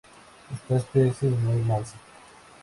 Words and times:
Esta 0.51 0.77
especie 0.77 1.29
es 1.29 1.39
muy 1.41 1.57
mansa. 1.57 1.95